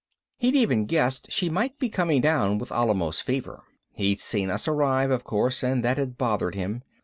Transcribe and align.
He'd 0.37 0.55
even 0.55 0.85
guessed 0.87 1.31
she 1.31 1.47
might 1.47 1.77
be 1.77 1.87
coming 1.87 2.21
down 2.21 2.57
with 2.57 2.71
Alamos 2.71 3.21
fever. 3.21 3.61
He'd 3.93 4.19
seen 4.19 4.49
us 4.49 4.67
arrive, 4.67 5.11
of 5.11 5.23
course, 5.23 5.61
and 5.61 5.85
that 5.85 5.99
had 5.99 6.17
bothered 6.17 6.55
him. 6.55 6.81